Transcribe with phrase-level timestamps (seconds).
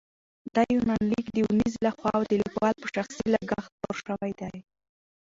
[0.55, 4.57] دا یونلیک د اونیزې له خوا د لیکوال په شخصي لګښت خپور شوی دی.